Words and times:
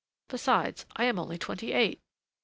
Besides, 0.29 0.87
I 0.95 1.03
am 1.05 1.19
only 1.19 1.37
twenty 1.37 1.73
eight! 1.73 2.01